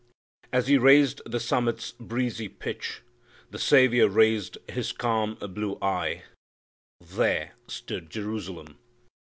As 0.51 0.65
He 0.65 0.79
reached 0.79 1.21
The 1.27 1.39
summit's 1.39 1.91
breezy 1.91 2.47
pitch, 2.47 3.03
the 3.51 3.59
Saviour 3.59 4.09
raised 4.09 4.57
His 4.67 4.93
calm 4.93 5.35
blue 5.35 5.77
eye 5.79 6.23
there 6.99 7.51
stood 7.67 8.09
Jerusalem! 8.09 8.79